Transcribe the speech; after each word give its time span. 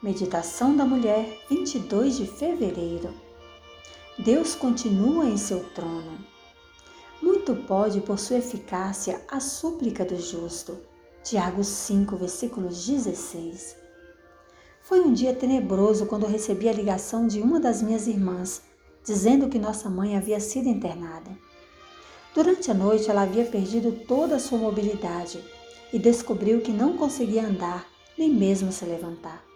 Meditação 0.00 0.76
da 0.76 0.84
Mulher, 0.84 1.42
22 1.50 2.18
de 2.18 2.26
fevereiro. 2.28 3.12
Deus 4.16 4.54
continua 4.54 5.24
em 5.24 5.36
seu 5.36 5.64
trono. 5.70 6.24
Muito 7.20 7.52
pode, 7.66 8.00
por 8.02 8.16
sua 8.16 8.36
eficácia, 8.36 9.20
a 9.26 9.40
súplica 9.40 10.04
do 10.04 10.16
justo. 10.16 10.78
Tiago 11.24 11.64
5, 11.64 12.16
versículo 12.16 12.68
16. 12.68 13.74
Foi 14.82 15.00
um 15.00 15.12
dia 15.12 15.34
tenebroso 15.34 16.06
quando 16.06 16.28
recebi 16.28 16.68
a 16.68 16.72
ligação 16.72 17.26
de 17.26 17.40
uma 17.40 17.58
das 17.58 17.82
minhas 17.82 18.06
irmãs, 18.06 18.62
dizendo 19.04 19.48
que 19.48 19.58
nossa 19.58 19.90
mãe 19.90 20.16
havia 20.16 20.38
sido 20.38 20.68
internada. 20.68 21.36
Durante 22.32 22.70
a 22.70 22.74
noite, 22.74 23.10
ela 23.10 23.22
havia 23.22 23.46
perdido 23.46 23.90
toda 24.06 24.36
a 24.36 24.40
sua 24.40 24.58
mobilidade 24.58 25.42
e 25.92 25.98
descobriu 25.98 26.60
que 26.60 26.70
não 26.70 26.96
conseguia 26.96 27.44
andar, 27.44 27.84
nem 28.16 28.32
mesmo 28.32 28.70
se 28.70 28.84
levantar. 28.84 29.47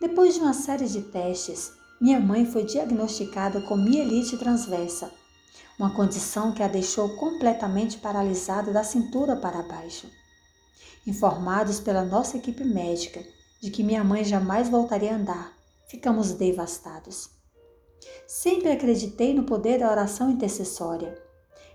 Depois 0.00 0.34
de 0.34 0.40
uma 0.40 0.52
série 0.52 0.86
de 0.86 1.00
testes, 1.00 1.72
minha 1.98 2.20
mãe 2.20 2.44
foi 2.44 2.64
diagnosticada 2.64 3.62
com 3.62 3.76
mielite 3.76 4.36
transversa, 4.36 5.10
uma 5.78 5.94
condição 5.94 6.52
que 6.52 6.62
a 6.62 6.68
deixou 6.68 7.16
completamente 7.16 7.96
paralisada 7.96 8.72
da 8.72 8.84
cintura 8.84 9.36
para 9.36 9.62
baixo. 9.62 10.06
Informados 11.06 11.80
pela 11.80 12.04
nossa 12.04 12.36
equipe 12.36 12.62
médica 12.62 13.22
de 13.62 13.70
que 13.70 13.82
minha 13.82 14.04
mãe 14.04 14.22
jamais 14.22 14.68
voltaria 14.68 15.12
a 15.12 15.16
andar, 15.16 15.52
ficamos 15.88 16.32
devastados. 16.32 17.30
Sempre 18.26 18.70
acreditei 18.70 19.32
no 19.32 19.44
poder 19.44 19.78
da 19.78 19.90
oração 19.90 20.30
intercessória. 20.30 21.16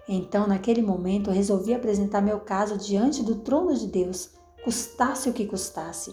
Então, 0.08 0.46
naquele 0.46 0.82
momento, 0.82 1.32
resolvi 1.32 1.74
apresentar 1.74 2.22
meu 2.22 2.40
caso 2.42 2.78
diante 2.78 3.24
do 3.24 3.38
trono 3.38 3.76
de 3.76 3.88
Deus, 3.88 4.30
custasse 4.64 5.30
o 5.30 5.34
que 5.34 5.48
custasse. 5.48 6.12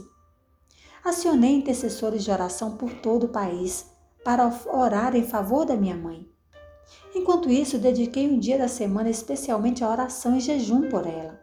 Acionei 1.09 1.55
intercessores 1.55 2.23
de 2.23 2.31
oração 2.31 2.77
por 2.77 2.93
todo 2.93 3.25
o 3.25 3.29
país 3.31 3.87
para 4.23 4.53
orar 4.67 5.17
em 5.17 5.25
favor 5.25 5.65
da 5.65 5.75
minha 5.75 5.97
mãe. 5.97 6.29
Enquanto 7.15 7.49
isso, 7.49 7.79
dediquei 7.79 8.29
um 8.29 8.39
dia 8.39 8.59
da 8.59 8.69
semana 8.69 9.09
especialmente 9.09 9.83
à 9.83 9.89
oração 9.89 10.37
e 10.37 10.41
jejum 10.41 10.91
por 10.91 11.07
ela. 11.07 11.41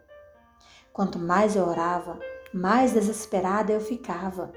Quanto 0.92 1.18
mais 1.18 1.56
eu 1.56 1.66
orava, 1.66 2.16
mais 2.54 2.92
desesperada 2.92 3.72
eu 3.72 3.80
ficava. 3.80 4.52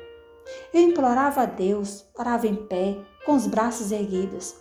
Eu 0.71 0.81
implorava 0.81 1.41
a 1.41 1.45
Deus, 1.45 2.05
orava 2.15 2.45
em 2.45 2.67
pé, 2.67 2.95
com 3.25 3.33
os 3.33 3.47
braços 3.47 3.91
erguidos. 3.91 4.57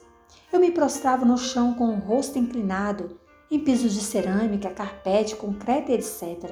Eu 0.50 0.60
me 0.60 0.70
prostrava 0.70 1.26
no 1.26 1.36
chão 1.36 1.74
com 1.74 1.88
o 1.88 1.98
rosto 1.98 2.38
inclinado, 2.38 3.20
em 3.50 3.60
pisos 3.60 3.92
de 3.92 4.00
cerâmica, 4.00 4.70
carpete, 4.70 5.36
concreto, 5.36 5.92
etc. 5.92 6.50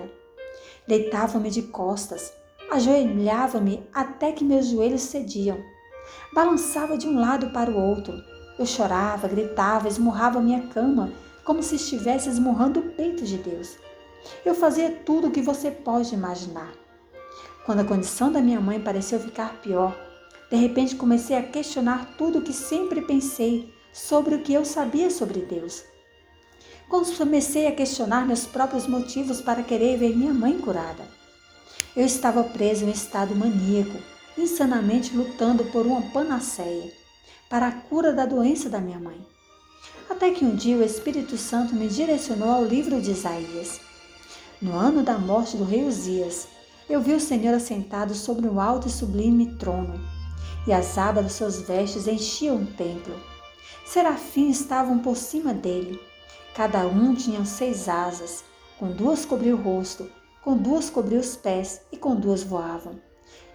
Deitava-me 0.87 1.49
de 1.49 1.63
costas, 1.63 2.31
ajoelhava-me 2.71 3.83
até 3.93 4.33
que 4.33 4.45
meus 4.45 4.67
joelhos 4.67 5.03
cediam. 5.03 5.59
Balançava 6.35 6.97
de 6.97 7.07
um 7.07 7.19
lado 7.19 7.51
para 7.51 7.71
o 7.71 7.81
outro. 7.81 8.15
Eu 8.59 8.67
chorava, 8.67 9.29
gritava, 9.29 9.89
esmurrava 9.89 10.41
minha 10.41 10.69
cama, 10.69 11.13
como 11.45 11.63
se 11.63 11.77
estivesse 11.77 12.29
esmurrando 12.29 12.81
o 12.81 12.91
peito 12.91 13.25
de 13.25 13.37
Deus. 13.37 13.77
Eu 14.45 14.55
fazia 14.55 14.91
tudo 14.91 15.29
o 15.29 15.31
que 15.31 15.41
você 15.41 15.71
pode 15.71 16.15
imaginar. 16.15 16.73
Quando 17.65 17.81
a 17.81 17.85
condição 17.85 18.31
da 18.31 18.41
minha 18.41 18.61
mãe 18.61 18.81
pareceu 18.81 19.19
ficar 19.21 19.61
pior, 19.61 19.97
de 20.51 20.57
repente 20.57 20.95
comecei 20.95 21.37
a 21.37 21.43
questionar 21.43 22.17
tudo 22.17 22.39
o 22.39 22.43
que 22.43 22.53
sempre 22.53 23.03
pensei 23.03 23.73
sobre 23.93 24.35
o 24.35 24.43
que 24.43 24.53
eu 24.53 24.65
sabia 24.65 25.11
sobre 25.11 25.41
Deus. 25.41 25.85
Comecei 26.89 27.67
a 27.67 27.75
questionar 27.75 28.27
meus 28.27 28.47
próprios 28.47 28.87
motivos 28.87 29.41
para 29.41 29.63
querer 29.63 29.99
ver 29.99 30.17
minha 30.17 30.33
mãe 30.33 30.57
curada. 30.59 31.16
Eu 31.97 32.05
estava 32.05 32.45
preso 32.45 32.85
em 32.85 32.89
um 32.89 32.93
estado 32.93 33.35
maníaco, 33.35 33.97
insanamente 34.37 35.17
lutando 35.17 35.65
por 35.65 35.87
uma 35.87 36.03
panaceia 36.03 36.93
para 37.49 37.69
a 37.69 37.73
cura 37.73 38.13
da 38.13 38.27
doença 38.27 38.69
da 38.69 38.79
minha 38.79 38.99
mãe. 38.99 39.19
Até 40.11 40.31
que 40.31 40.45
um 40.45 40.55
dia 40.55 40.77
o 40.77 40.83
Espírito 40.83 41.39
Santo 41.39 41.75
me 41.75 41.89
direcionou 41.89 42.51
ao 42.51 42.67
livro 42.67 43.01
de 43.01 43.13
Isaías. 43.13 43.81
No 44.61 44.75
ano 44.75 45.03
da 45.03 45.17
morte 45.17 45.57
do 45.57 45.65
rei 45.65 45.85
Uzias, 45.85 46.47
eu 46.87 47.01
vi 47.01 47.15
o 47.15 47.21
Senhor 47.21 47.55
assentado 47.55 48.15
sobre 48.15 48.47
um 48.47 48.61
alto 48.61 48.89
e 48.89 48.91
sublime 48.91 49.55
trono, 49.55 49.99
e 50.67 50.75
as 50.75 50.99
abas 50.99 51.25
dos 51.25 51.33
seus 51.33 51.63
vestes 51.63 52.07
enchiam 52.07 52.57
o 52.57 52.67
templo. 52.67 53.19
Serafins 53.87 54.61
estavam 54.61 54.99
por 54.99 55.17
cima 55.17 55.55
dele. 55.55 55.99
Cada 56.55 56.87
um 56.87 57.15
tinha 57.15 57.43
seis 57.47 57.89
asas, 57.89 58.45
com 58.79 58.93
duas 58.93 59.25
cobriu 59.25 59.57
o 59.57 59.63
rosto, 59.63 60.07
com 60.47 60.57
duas 60.57 60.89
cobriu 60.89 61.19
os 61.19 61.35
pés 61.35 61.81
e 61.91 61.97
com 61.97 62.15
duas 62.15 62.45
voavam. 62.45 63.01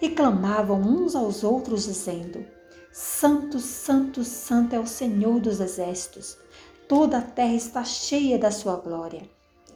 E 0.01 0.09
clamavam 0.09 0.81
uns 0.81 1.15
aos 1.15 1.41
outros, 1.41 1.85
dizendo: 1.85 2.45
Santo, 2.91 3.61
Santo, 3.61 4.25
Santo 4.25 4.75
é 4.75 4.79
o 4.79 4.85
Senhor 4.85 5.39
dos 5.39 5.61
exércitos. 5.61 6.37
Toda 6.89 7.19
a 7.19 7.21
terra 7.21 7.53
está 7.53 7.85
cheia 7.85 8.37
da 8.37 8.51
sua 8.51 8.75
glória. 8.75 9.21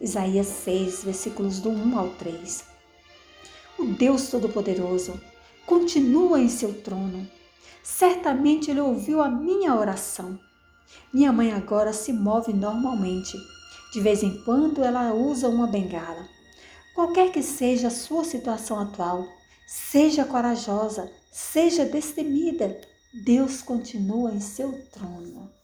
Isaías 0.01 0.47
6, 0.47 1.05
versículos 1.05 1.61
do 1.61 1.69
1 1.69 1.97
ao 1.97 2.09
3. 2.09 2.65
O 3.79 3.85
Deus 3.85 4.27
Todo-Poderoso 4.27 5.17
continua 5.65 6.41
em 6.41 6.49
seu 6.49 6.81
trono. 6.81 7.25
Certamente 7.81 8.69
Ele 8.69 8.81
ouviu 8.81 9.21
a 9.21 9.29
minha 9.29 9.73
oração. 9.73 10.37
Minha 11.13 11.31
mãe 11.31 11.53
agora 11.53 11.93
se 11.93 12.11
move 12.11 12.51
normalmente. 12.51 13.37
De 13.93 14.01
vez 14.01 14.21
em 14.21 14.43
quando 14.43 14.83
ela 14.83 15.13
usa 15.13 15.47
uma 15.47 15.65
bengala. 15.65 16.34
Qualquer 16.95 17.29
que 17.29 17.43
seja 17.43 17.89
a 17.89 17.91
sua 17.91 18.23
situação 18.23 18.79
atual, 18.79 19.27
seja 19.67 20.23
corajosa, 20.23 21.11
seja 21.29 21.83
destemida, 21.83 22.79
Deus 23.13 23.61
continua 23.61 24.31
em 24.31 24.39
seu 24.39 24.71
trono. 24.91 25.54